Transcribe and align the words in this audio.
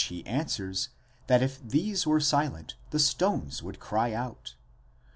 ~ 0.01 0.01
he 0.01 0.25
answers, 0.25 0.89
that 1.27 1.43
if 1.43 1.61
these 1.61 2.07
were 2.07 2.19
silent, 2.19 2.73
the 2.89 2.97
stones 2.97 3.61
would 3.61 3.79
cry 3.79 4.13
out. 4.13 4.55